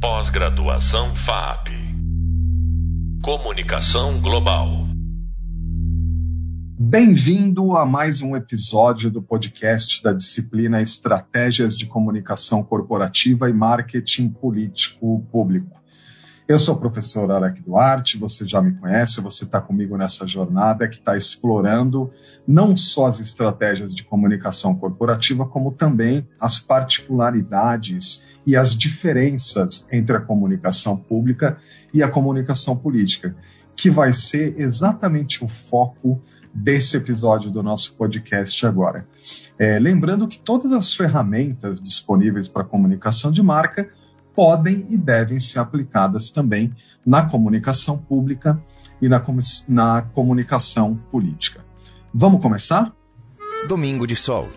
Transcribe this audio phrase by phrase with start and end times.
[0.00, 1.68] Pós-graduação FAP.
[3.22, 4.86] Comunicação Global.
[6.78, 14.30] Bem-vindo a mais um episódio do podcast da disciplina Estratégias de Comunicação Corporativa e Marketing
[14.30, 15.79] Político Público.
[16.50, 20.88] Eu sou o professor Alec Duarte, você já me conhece, você está comigo nessa jornada
[20.88, 22.10] que está explorando
[22.44, 30.16] não só as estratégias de comunicação corporativa, como também as particularidades e as diferenças entre
[30.16, 31.56] a comunicação pública
[31.94, 33.36] e a comunicação política,
[33.76, 36.20] que vai ser exatamente o foco
[36.52, 39.06] desse episódio do nosso podcast agora.
[39.56, 43.88] É, lembrando que todas as ferramentas disponíveis para comunicação de marca
[44.40, 48.58] podem e devem ser aplicadas também na comunicação pública
[48.98, 49.22] e na,
[49.68, 51.62] na comunicação política.
[52.14, 52.90] Vamos começar?
[53.68, 54.48] Domingo de Sol.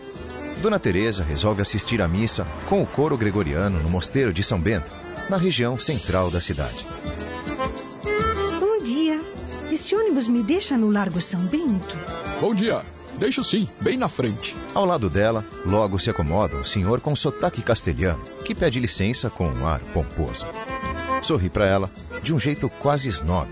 [0.62, 4.90] Dona Teresa resolve assistir à missa com o coro gregoriano no mosteiro de São Bento,
[5.30, 6.86] na região central da cidade.
[9.74, 11.98] Esse ônibus me deixa no Largo São Bento?
[12.40, 12.86] Bom dia.
[13.18, 14.56] Deixa sim, bem na frente.
[14.72, 19.48] Ao lado dela, logo se acomoda um senhor com sotaque castelhano, que pede licença com
[19.48, 20.46] um ar pomposo.
[21.24, 21.90] Sorri para ela,
[22.22, 23.50] de um jeito quase snob.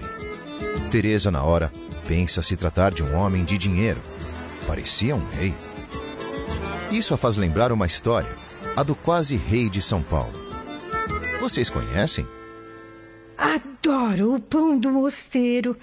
[0.92, 1.74] Teresa, na hora,
[2.08, 4.00] pensa se tratar de um homem de dinheiro.
[4.68, 5.56] Parecia um rei.
[6.92, 8.30] Isso a faz lembrar uma história,
[8.76, 10.34] a do quase rei de São Paulo.
[11.40, 12.28] Vocês conhecem?
[13.36, 15.76] Adoro o pão do mosteiro.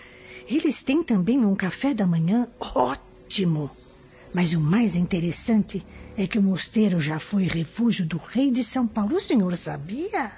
[0.49, 3.71] Eles têm também um café da manhã ótimo.
[4.33, 5.85] Mas o mais interessante
[6.17, 9.17] é que o mosteiro já foi refúgio do rei de São Paulo.
[9.17, 10.33] O senhor sabia?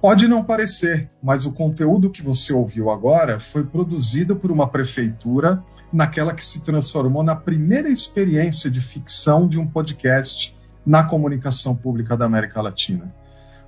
[0.00, 5.60] Pode não parecer, mas o conteúdo que você ouviu agora foi produzido por uma prefeitura
[5.92, 12.16] naquela que se transformou na primeira experiência de ficção de um podcast na comunicação pública
[12.16, 13.12] da América Latina.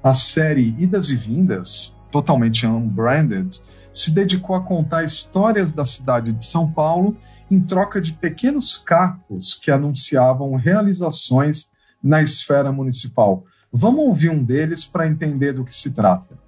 [0.02, 3.60] A série Idas e Vindas, totalmente unbranded,
[3.92, 7.16] se dedicou a contar histórias da cidade de São Paulo
[7.50, 11.70] em troca de pequenos cacos que anunciavam realizações
[12.02, 13.44] na esfera municipal.
[13.72, 16.38] Vamos ouvir um deles para entender do que se trata.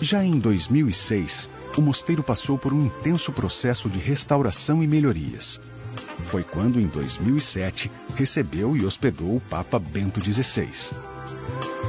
[0.00, 5.60] Já em 2006, o mosteiro passou por um intenso processo de restauração e melhorias.
[6.26, 10.94] Foi quando, em 2007, recebeu e hospedou o Papa Bento XVI.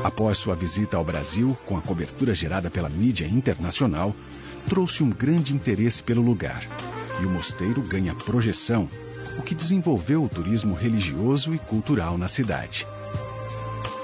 [0.03, 4.15] Após sua visita ao Brasil, com a cobertura gerada pela mídia internacional,
[4.67, 6.63] trouxe um grande interesse pelo lugar
[7.21, 8.89] e o mosteiro ganha projeção,
[9.37, 12.87] o que desenvolveu o turismo religioso e cultural na cidade.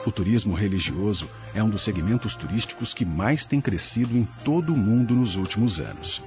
[0.06, 4.78] O turismo religioso é um dos segmentos turísticos que mais tem crescido em todo o
[4.78, 6.22] mundo nos últimos anos.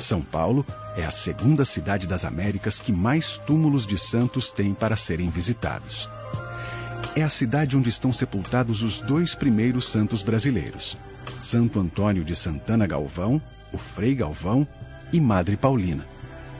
[0.00, 4.96] São Paulo é a segunda cidade das Américas que mais túmulos de santos tem para
[4.96, 6.08] serem visitados.
[7.14, 10.96] É a cidade onde estão sepultados os dois primeiros santos brasileiros:
[11.38, 13.40] Santo Antônio de Santana Galvão,
[13.70, 14.66] o Frei Galvão,
[15.12, 16.06] e Madre Paulina.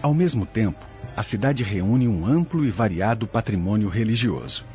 [0.03, 0.87] Ao mesmo tempo,
[1.17, 4.67] a cidade reúne um amplo e variado patrimônio religioso,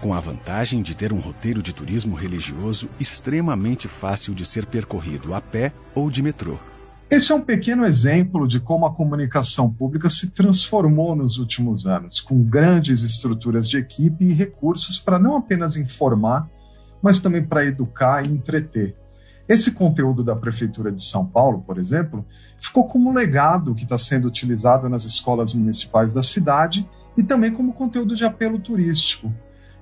[0.00, 5.34] com a vantagem de ter um roteiro de turismo religioso extremamente fácil de ser percorrido
[5.34, 6.60] a pé ou de metrô.
[7.10, 12.18] Esse é um pequeno exemplo de como a comunicação pública se transformou nos últimos anos,
[12.18, 16.48] com grandes estruturas de equipe e recursos para não apenas informar,
[17.02, 18.96] mas também para educar e entreter.
[19.46, 22.24] Esse conteúdo da Prefeitura de São Paulo, por exemplo,
[22.58, 27.74] ficou como legado que está sendo utilizado nas escolas municipais da cidade e também como
[27.74, 29.30] conteúdo de apelo turístico.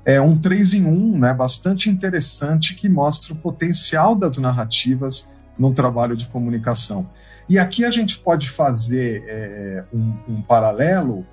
[0.04, 5.72] É um 3 em 1 né, bastante interessante que mostra o potencial das narrativas num
[5.72, 7.08] trabalho de comunicação.
[7.48, 11.26] E aqui a gente pode fazer é, um, um paralelo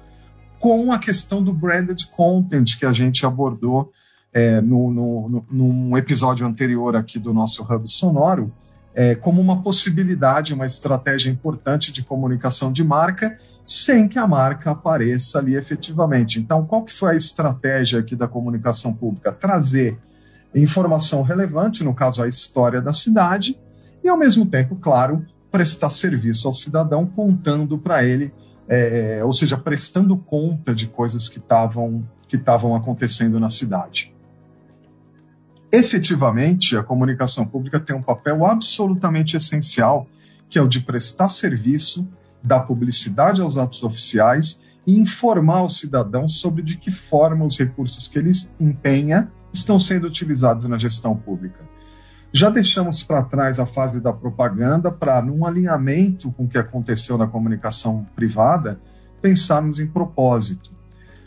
[0.60, 3.92] com a questão do branded content que a gente abordou
[4.34, 8.54] é, no, no, num episódio anterior aqui do nosso Hub Sonoro,
[8.94, 14.72] é, como uma possibilidade, uma estratégia importante de comunicação de marca, sem que a marca
[14.72, 16.40] apareça ali efetivamente.
[16.40, 19.32] Então, qual que foi a estratégia aqui da comunicação pública?
[19.32, 19.98] Trazer
[20.54, 23.58] informação relevante, no caso a história da cidade,
[24.04, 28.34] e ao mesmo tempo, claro, prestar serviço ao cidadão, contando para ele,
[28.68, 34.14] é, ou seja, prestando conta de coisas que estavam que estavam acontecendo na cidade
[35.72, 40.08] efetivamente, a comunicação pública tem um papel absolutamente essencial,
[40.50, 42.08] que é o de prestar serviço,
[42.42, 48.08] dar publicidade aos atos oficiais e informar o cidadão sobre de que forma os recursos
[48.08, 51.64] que ele empenha estão sendo utilizados na gestão pública.
[52.32, 57.18] Já deixamos para trás a fase da propaganda para, num alinhamento com o que aconteceu
[57.18, 58.80] na comunicação privada,
[59.20, 60.72] pensarmos em propósito.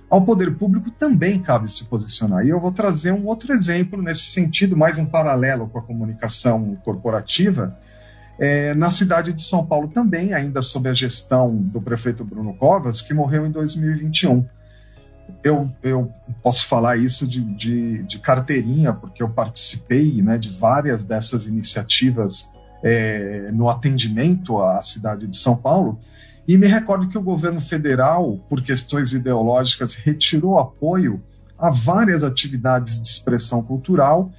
[0.09, 2.47] Ao poder público também cabe se posicionar.
[2.47, 6.77] E eu vou trazer um outro exemplo nesse sentido, mais um paralelo com a comunicação
[6.85, 7.77] corporativa.
[8.39, 13.01] É, na cidade de São Paulo também, ainda sob a gestão do prefeito Bruno Covas,
[13.01, 14.47] que morreu em 2021
[15.43, 16.13] eu, eu
[16.43, 22.53] posso falar isso de, de, de, carteirinha, porque eu participei né, de várias dessas iniciativas
[22.83, 25.99] é, no atendimento à cidade de São Paulo,
[26.47, 31.23] e me recordo que o governo federal, por questões ideológicas, retirou apoio
[31.57, 34.33] a várias atividades de expressão cultural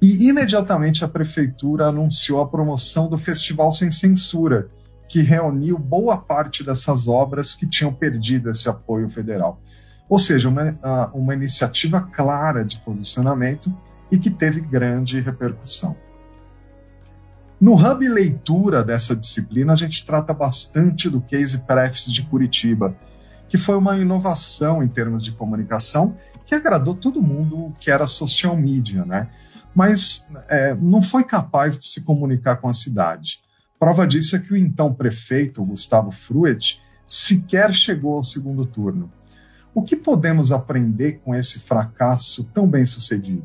[0.00, 4.68] e imediatamente a prefeitura anunciou a promoção do Festival Sem Censura,
[5.08, 9.60] que reuniu boa parte dessas obras que tinham perdido esse apoio federal.
[10.08, 13.74] Ou seja, uma, uma iniciativa clara de posicionamento
[14.10, 15.96] e que teve grande repercussão.
[17.60, 22.96] No Hub Leitura dessa disciplina, a gente trata bastante do case Prefs de Curitiba,
[23.48, 28.56] que foi uma inovação em termos de comunicação que agradou todo mundo que era social
[28.56, 29.28] media, né?
[29.74, 33.40] mas é, não foi capaz de se comunicar com a cidade.
[33.78, 39.10] Prova disso é que o então prefeito, Gustavo Fruet, sequer chegou ao segundo turno.
[39.74, 43.42] O que podemos aprender com esse fracasso tão bem sucedido?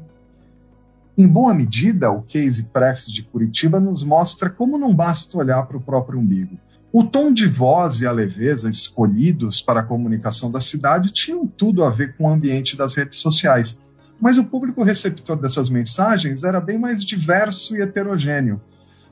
[1.17, 5.77] Em boa medida, o case Prefs de Curitiba nos mostra como não basta olhar para
[5.77, 6.59] o próprio umbigo.
[6.91, 11.81] O tom de voz e a leveza escolhidos para a comunicação da cidade tinham tudo
[11.85, 13.79] a ver com o ambiente das redes sociais,
[14.19, 18.59] mas o público receptor dessas mensagens era bem mais diverso e heterogêneo.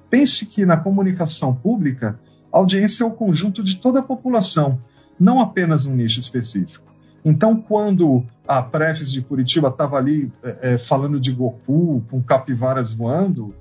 [0.09, 2.19] Pense que na comunicação pública,
[2.51, 4.81] a audiência é o conjunto de toda a população,
[5.17, 6.94] não apenas um nicho específico.
[7.25, 12.93] Então, quando a Prefes de Curitiba estava ali é, é, falando de Goku, com capivaras
[12.93, 13.55] voando,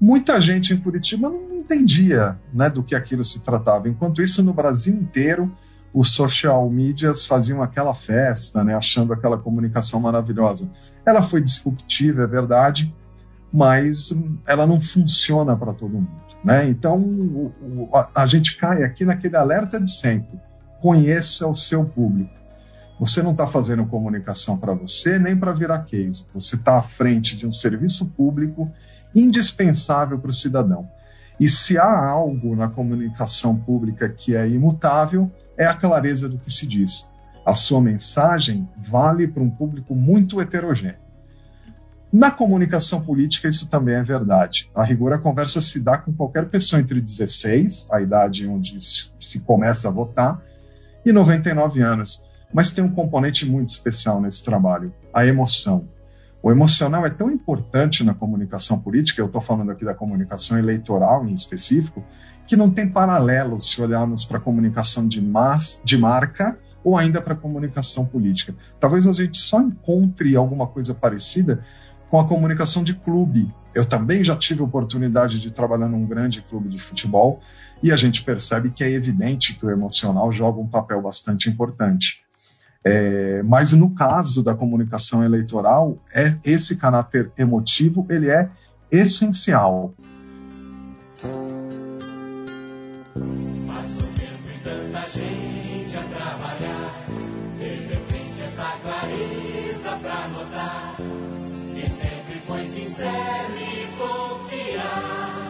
[0.00, 3.90] muita gente em Curitiba não entendia né, do que aquilo se tratava.
[3.90, 5.54] Enquanto isso, no Brasil inteiro,
[5.92, 10.70] os social medias faziam aquela festa, né, achando aquela comunicação maravilhosa.
[11.04, 12.90] Ela foi disruptiva, é verdade,
[13.52, 14.14] mas
[14.46, 16.30] ela não funciona para todo mundo.
[16.42, 16.70] Né?
[16.70, 20.40] Então, o, o, a, a gente cai aqui naquele alerta de sempre:
[20.80, 22.39] conheça o seu público.
[23.00, 26.26] Você não está fazendo comunicação para você nem para virar case.
[26.34, 28.70] Você está à frente de um serviço público
[29.14, 30.86] indispensável para o cidadão.
[31.40, 36.52] E se há algo na comunicação pública que é imutável, é a clareza do que
[36.52, 37.08] se diz.
[37.46, 41.00] A sua mensagem vale para um público muito heterogêneo.
[42.12, 44.70] Na comunicação política, isso também é verdade.
[44.74, 49.40] A rigor, a conversa se dá com qualquer pessoa entre 16, a idade onde se
[49.40, 50.42] começa a votar,
[51.02, 55.88] e 99 anos mas tem um componente muito especial nesse trabalho: a emoção.
[56.42, 61.26] O emocional é tão importante na comunicação política, eu estou falando aqui da comunicação eleitoral
[61.26, 62.02] em específico,
[62.46, 67.20] que não tem paralelo se olharmos para a comunicação de, mas, de marca ou ainda
[67.20, 68.54] para a comunicação política.
[68.78, 71.62] Talvez a gente só encontre alguma coisa parecida
[72.08, 73.54] com a comunicação de clube.
[73.74, 77.40] Eu também já tive oportunidade de trabalhar num grande clube de futebol
[77.82, 82.24] e a gente percebe que é evidente que o emocional joga um papel bastante importante.
[82.84, 88.48] É, mas no caso da comunicação eleitoral, é esse caráter emotivo ele é
[88.90, 89.94] essencial.
[102.64, 105.46] sincero e confiar,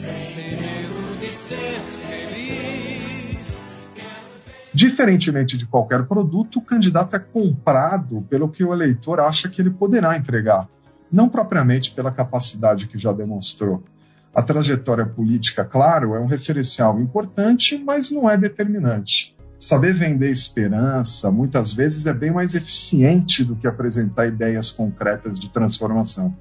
[0.00, 2.47] sem medo de ser
[4.78, 9.70] Diferentemente de qualquer produto, o candidato é comprado pelo que o eleitor acha que ele
[9.70, 10.68] poderá entregar,
[11.10, 13.82] não propriamente pela capacidade que já demonstrou.
[14.32, 19.36] A trajetória política, claro, é um referencial importante, mas não é determinante.
[19.58, 25.50] Saber vender esperança muitas vezes é bem mais eficiente do que apresentar ideias concretas de
[25.50, 26.36] transformação.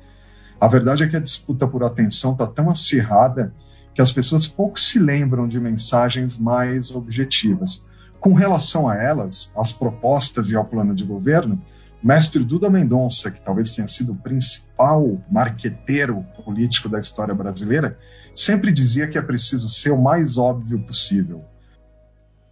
[0.61, 3.51] A verdade é que a disputa por atenção está tão acirrada
[3.95, 7.83] que as pessoas pouco se lembram de mensagens mais objetivas.
[8.19, 11.61] Com relação a elas, às propostas e ao plano de governo,
[12.01, 17.97] mestre Duda Mendonça, que talvez tenha sido o principal marqueteiro político da história brasileira,
[18.33, 21.43] sempre dizia que é preciso ser o mais óbvio possível.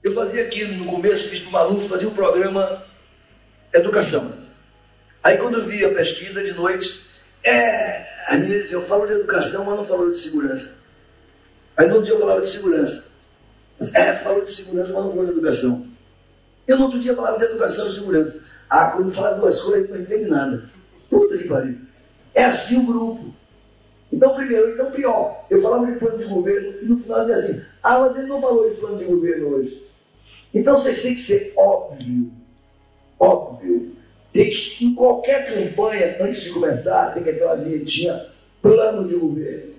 [0.04, 2.84] Eu fazia aqui no começo, fiz para o Maluf, fazia um programa
[3.74, 4.32] Educação.
[5.22, 7.10] Aí quando eu vi a pesquisa de noite,
[7.44, 10.76] é, a menina dizia, eu falo de educação, mas não falo de segurança.
[11.76, 13.06] Aí no outro dia eu falava de segurança.
[13.94, 15.86] É, falou de segurança, mas não falou de educação.
[16.68, 18.42] Eu no outro dia falava de educação e segurança.
[18.70, 20.70] Ah, quando fala duas coisas, não entende nada.
[21.10, 21.78] Puta que pariu.
[22.34, 23.34] É assim o grupo.
[24.12, 27.66] Então, primeiro, então pior, eu falava de plano de governo e no final dizia assim,
[27.84, 29.84] ah, mas ele não falou de plano de governo hoje.
[30.54, 32.32] Então vocês têm que ser óbvio.
[33.20, 33.94] óbvio.
[34.32, 38.28] Tem que, em qualquer campanha, antes de começar, tem que ter uma vinhetinha,
[38.62, 39.74] plano de governo.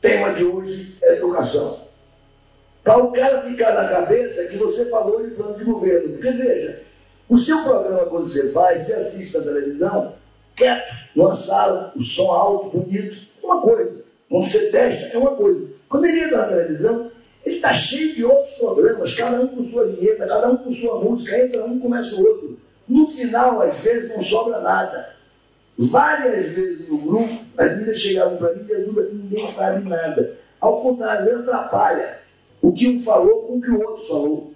[0.00, 1.81] Tema de hoje é educação.
[2.84, 6.14] Para o cara ficar na cabeça que você falou de plano de governo.
[6.14, 6.82] Porque veja,
[7.28, 10.14] o seu programa, quando você faz, você assiste a televisão,
[10.56, 14.04] quieto, numa sala, o som alto, bonito, é uma coisa.
[14.28, 15.68] Quando você testa, é uma coisa.
[15.88, 17.10] Quando ele entra na televisão,
[17.44, 21.00] ele está cheio de outros programas, cada um com sua vinheta, cada um com sua
[21.00, 22.58] música, entra um, começa o outro.
[22.88, 25.14] No final, às vezes, não sobra nada.
[25.78, 30.36] Várias vezes no grupo, as meninas chegavam para mim e dizendo que ninguém sabe nada.
[30.60, 32.21] Ao contrário, atrapalha
[32.62, 34.54] o que um falou com o que o outro falou.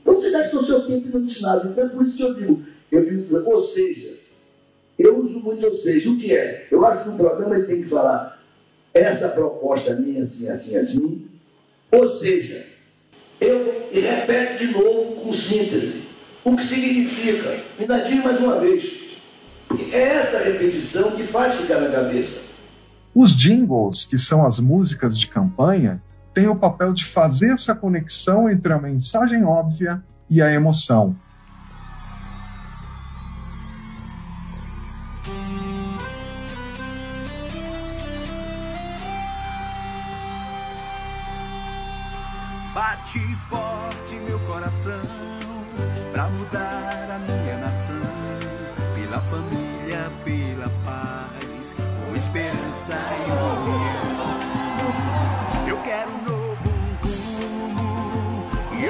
[0.00, 1.68] Então você gasta o seu tempo não ensinado.
[1.68, 4.16] Então é por isso que eu digo, eu digo, ou seja,
[4.96, 6.68] eu uso muito ou seja, o que é?
[6.70, 8.40] Eu acho que um programa ele tem que falar
[8.94, 11.28] essa proposta minha, assim, assim, assim,
[11.90, 12.64] ou seja,
[13.40, 16.06] eu repete de novo com síntese.
[16.44, 17.60] O que significa?
[17.78, 19.06] Ainda digo mais uma vez.
[19.90, 22.40] É essa repetição que faz ficar na cabeça.
[23.14, 26.00] Os jingles, que são as músicas de campanha,
[26.36, 31.16] têm o papel de fazer essa conexão entre a mensagem óbvia e a emoção.
[42.74, 45.00] Bate forte meu coração
[46.12, 47.96] pra mudar a minha nação,
[48.94, 54.66] pela família, pela paz, com esperança e união.
[55.66, 56.25] Eu quero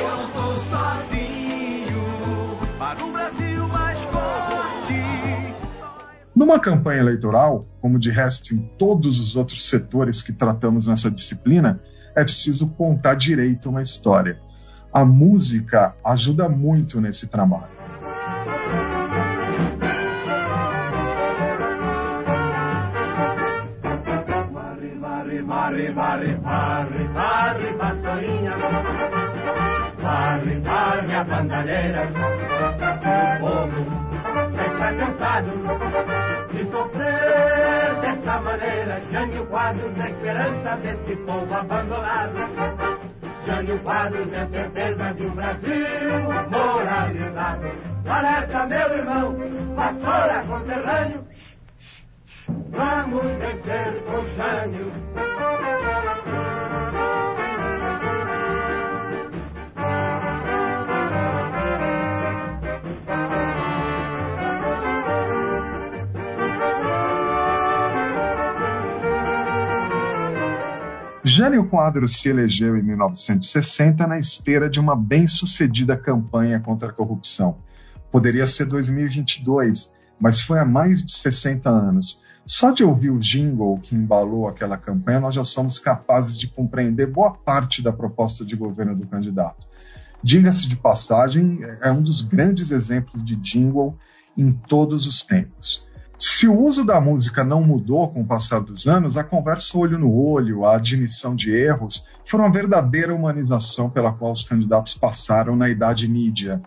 [0.06, 1.96] eu tô sozinho
[2.78, 4.94] para um Brasil mais forte.
[6.34, 11.80] Numa campanha eleitoral, como de resto em todos os outros setores que tratamos nessa disciplina,
[12.14, 14.38] é preciso contar direito uma história.
[14.92, 17.76] A música ajuda muito nesse trabalho.
[25.46, 27.75] Varre, varre, varre, varre, pastorinha.
[31.26, 32.02] Bandalheira.
[32.06, 34.06] O povo
[34.54, 35.50] já está cansado
[36.52, 39.00] de sofrer dessa maneira.
[39.10, 42.34] Jânio Quadros é esperança desse povo abandonado.
[43.46, 47.66] Jânio Quadros é certeza de um Brasil moralizado.
[48.08, 49.36] Alerta, meu irmão,
[49.74, 51.26] pastora conterrâneo.
[52.70, 55.05] Vamos vencer com Jânio.
[71.36, 77.58] Jânio Quadros se elegeu em 1960 na esteira de uma bem-sucedida campanha contra a corrupção.
[78.10, 82.22] Poderia ser 2022, mas foi há mais de 60 anos.
[82.46, 87.06] Só de ouvir o jingle que embalou aquela campanha, nós já somos capazes de compreender
[87.06, 89.66] boa parte da proposta de governo do candidato.
[90.22, 93.94] Diga-se de passagem, é um dos grandes exemplos de jingle
[94.38, 95.86] em todos os tempos.
[96.18, 99.98] Se o uso da música não mudou com o passar dos anos, a conversa olho
[99.98, 105.54] no olho, a admissão de erros, foram a verdadeira humanização pela qual os candidatos passaram
[105.54, 106.62] na idade mídia.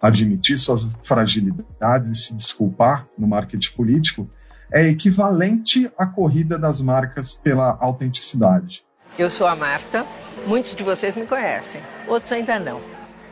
[0.00, 4.30] Admitir suas fragilidades e se desculpar no marketing político
[4.72, 8.82] é equivalente à corrida das marcas pela autenticidade.
[9.18, 10.06] Eu sou a Marta,
[10.46, 12.80] muitos de vocês me conhecem, outros ainda não.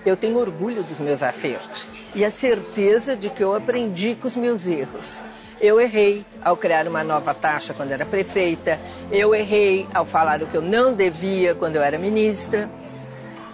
[0.05, 4.37] Eu tenho orgulho dos meus acertos e a certeza de que eu aprendi com os
[4.37, 5.23] meus erros.
[5.65, 8.79] Eu errei ao criar uma nova taxa quando era prefeita,
[9.11, 12.71] eu errei ao falar o que eu não devia quando eu era ministra.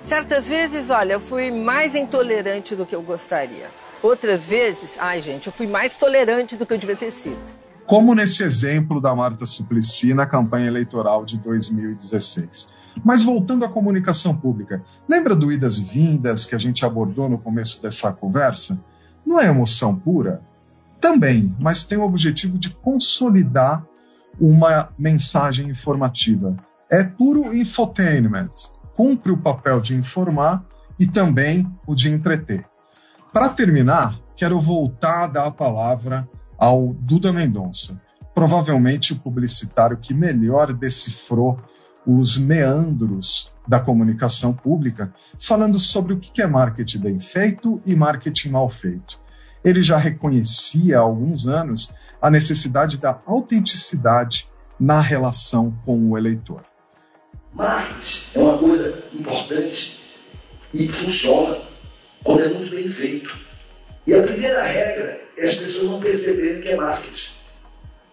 [0.03, 3.71] Certas vezes, olha, eu fui mais intolerante do que eu gostaria.
[4.03, 7.55] Outras vezes, ai gente, eu fui mais tolerante do que eu devia ter sido.
[7.87, 12.69] Como nesse exemplo da Marta Suplicy na campanha eleitoral de 2016.
[13.05, 17.39] Mas voltando à comunicação pública, lembra do idas e vindas que a gente abordou no
[17.39, 18.77] começo dessa conversa?
[19.25, 20.43] Não é emoção pura?
[21.01, 23.85] Também, mas tem o objetivo de consolidar
[24.39, 26.57] uma mensagem informativa.
[26.91, 28.53] É puro infotainment,
[28.95, 30.65] cumpre o papel de informar
[30.99, 32.67] e também o de entreter.
[33.33, 36.29] Para terminar, quero voltar a dar a palavra
[36.59, 38.01] ao Duda Mendonça,
[38.35, 41.59] provavelmente o publicitário que melhor decifrou
[42.07, 48.51] os meandros da comunicação pública, falando sobre o que é marketing bem feito e marketing
[48.51, 49.20] mal feito
[49.65, 54.49] ele já reconhecia há alguns anos a necessidade da autenticidade
[54.79, 56.63] na relação com o eleitor.
[57.53, 60.01] Marketing é uma coisa importante
[60.73, 61.59] e funciona
[62.25, 63.37] quando é muito bem feito.
[64.07, 67.33] E a primeira regra é as pessoas não perceberem que é marketing.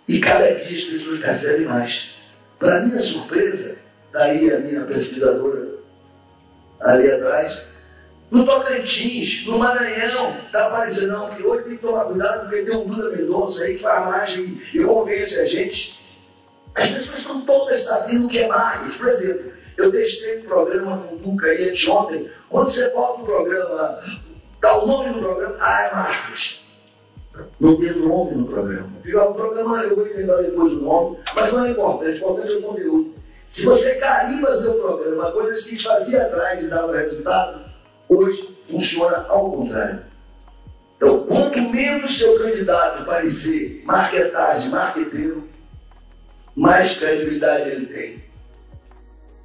[0.07, 2.09] E cada dia as pessoas percebem mais.
[2.59, 3.77] Para minha surpresa,
[4.11, 5.77] daí a minha pesquisadora
[6.81, 7.61] ali atrás,
[8.29, 12.75] no Tocantins, no Maranhão, está aparecendo, não, porque hoje tem que tomar cuidado, porque tem
[12.75, 15.97] um Duda Mendonça aí que faz margem e convence a gente.
[16.75, 18.97] As pessoas estão todas sabendo que é marketing.
[18.97, 22.29] Por exemplo, eu testei um programa com o Duca aí anteontem.
[22.49, 23.99] Quando você bota um programa,
[24.61, 26.67] dá o nome do programa, ah, é marketing.
[27.59, 28.89] Não tem nome no programa.
[29.05, 32.57] O programa, eu vou inventar depois o nome, mas não é importante, o importante é
[32.57, 33.15] o conteúdo.
[33.47, 37.66] Se você carimba seu programa, coisas que fazia atrás e dava resultado,
[38.09, 40.01] hoje funciona ao contrário.
[40.95, 45.47] Então, quanto menos seu candidato parecer marketagem, marqueteiro,
[46.55, 48.23] mais credibilidade ele tem.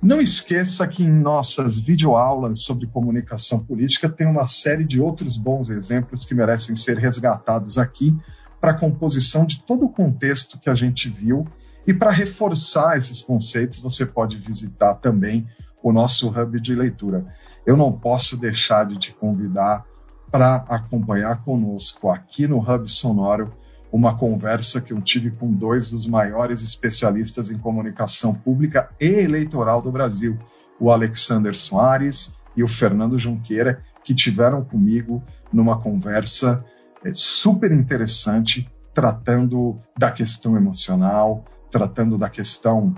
[0.02, 5.71] Não esqueça que em nossas videoaulas sobre comunicação política tem uma série de outros bons
[5.71, 8.16] exemplos que merecem ser resgatados aqui
[8.61, 11.47] para a composição de todo o contexto que a gente viu.
[11.87, 15.47] E para reforçar esses conceitos, você pode visitar também
[15.83, 17.27] o nosso hub de leitura.
[17.67, 19.85] Eu não posso deixar de te convidar
[20.31, 23.53] para acompanhar conosco aqui no Hub Sonoro
[23.93, 29.83] uma conversa que eu tive com dois dos maiores especialistas em comunicação pública e eleitoral
[29.83, 30.39] do Brasil,
[30.81, 35.23] o Alexander Soares e o Fernando Junqueira, que tiveram comigo
[35.53, 36.65] numa conversa
[37.05, 42.95] é, super interessante, tratando da questão emocional, tratando da questão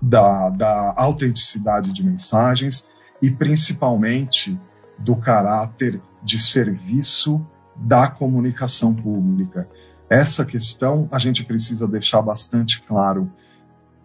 [0.00, 2.88] da, da autenticidade de mensagens
[3.20, 4.58] e principalmente
[4.98, 7.44] do caráter de serviço
[7.76, 9.68] da comunicação pública.
[10.08, 13.30] Essa questão a gente precisa deixar bastante claro,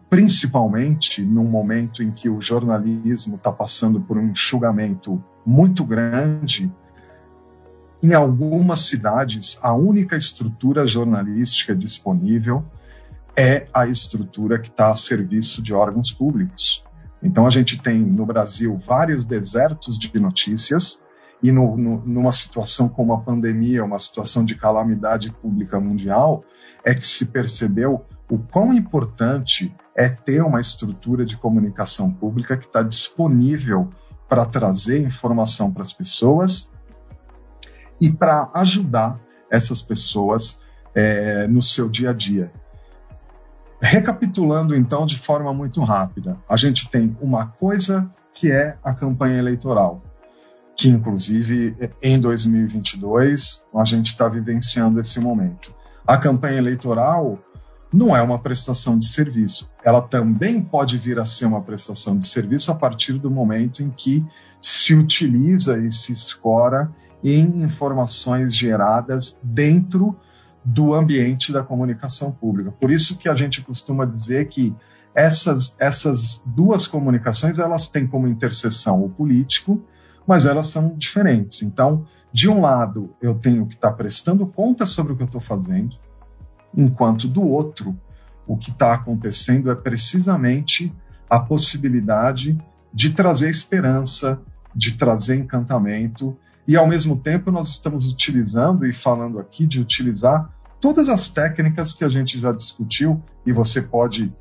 [0.10, 6.72] principalmente num momento em que o jornalismo está passando por um enxugamento muito grande.
[8.04, 12.64] Em algumas cidades, a única estrutura jornalística disponível
[13.38, 16.84] é a estrutura que está a serviço de órgãos públicos.
[17.22, 21.04] Então, a gente tem no Brasil vários desertos de notícias
[21.44, 26.44] e no, no, numa situação como a pandemia, uma situação de calamidade pública mundial,
[26.84, 32.66] é que se percebeu o quão importante é ter uma estrutura de comunicação pública que
[32.66, 33.90] está disponível
[34.28, 36.72] para trazer informação para as pessoas
[38.00, 39.20] e para ajudar
[39.50, 40.60] essas pessoas
[40.94, 42.52] é, no seu dia a dia.
[43.82, 49.38] Recapitulando, então, de forma muito rápida, a gente tem uma coisa que é a campanha
[49.38, 50.02] eleitoral
[50.76, 55.74] que inclusive em 2022 a gente está vivenciando esse momento.
[56.06, 57.40] A campanha eleitoral
[57.92, 59.72] não é uma prestação de serviço.
[59.84, 63.90] Ela também pode vir a ser uma prestação de serviço a partir do momento em
[63.90, 64.26] que
[64.60, 66.92] se utiliza e se escora
[67.24, 70.16] em informações geradas dentro
[70.66, 72.72] do ambiente da comunicação pública.
[72.72, 74.76] Por isso que a gente costuma dizer que
[75.14, 79.86] essas, essas duas comunicações elas têm como interseção o político
[80.26, 81.62] mas elas são diferentes.
[81.62, 85.28] Então, de um lado, eu tenho que estar tá prestando conta sobre o que eu
[85.28, 85.96] estou fazendo,
[86.76, 87.98] enquanto do outro,
[88.48, 90.92] o que está acontecendo é precisamente
[91.30, 92.58] a possibilidade
[92.94, 94.40] de trazer esperança,
[94.76, 100.50] de trazer encantamento, e ao mesmo tempo nós estamos utilizando e falando aqui de utilizar
[100.82, 104.32] todas as técnicas que a gente já discutiu, e você pode,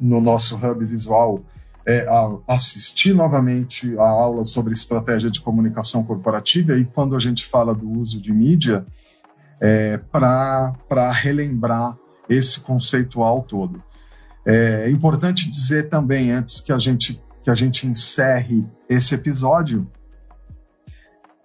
[0.00, 1.42] no nosso hub visual,
[1.86, 2.06] é,
[2.48, 7.88] assistir novamente a aula sobre estratégia de comunicação corporativa e quando a gente fala do
[7.90, 8.86] uso de mídia,
[9.60, 11.96] é, para relembrar
[12.28, 13.82] esse conceitual todo.
[14.46, 19.90] É importante dizer também, antes que a gente, que a gente encerre esse episódio,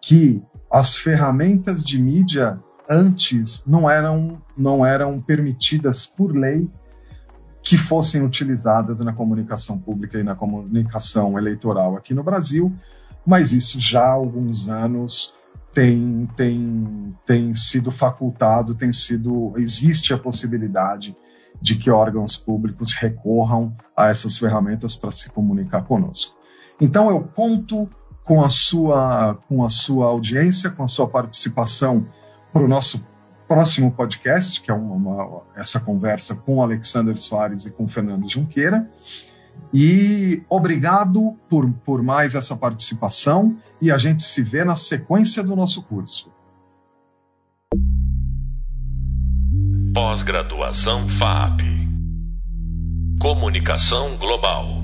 [0.01, 2.59] que as ferramentas de mídia
[2.89, 6.69] antes não eram, não eram permitidas por lei
[7.61, 12.73] que fossem utilizadas na comunicação pública e na comunicação eleitoral aqui no Brasil,
[13.25, 15.33] mas isso já há alguns anos
[15.73, 21.15] tem, tem, tem sido facultado, tem sido existe a possibilidade
[21.61, 26.35] de que órgãos públicos recorram a essas ferramentas para se comunicar conosco.
[26.79, 27.89] Então eu conto
[28.29, 32.05] com a sua com a sua audiência, com a sua participação
[32.53, 33.03] para o nosso
[33.47, 38.87] próximo podcast, que é uma, essa conversa com Alexander Soares e com Fernando Junqueira.
[39.73, 45.55] E obrigado por, por mais essa participação e a gente se vê na sequência do
[45.55, 46.31] nosso curso.
[49.91, 51.61] Pós-graduação FAP
[53.19, 54.78] Comunicação Global